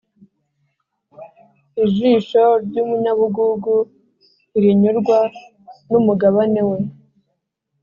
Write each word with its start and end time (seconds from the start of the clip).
Ijisho 1.85 2.43
ry’umunyabugugu 2.65 3.75
ntirinyurwa 4.49 5.19
n’umugabane 5.89 6.61
we, 6.69 6.79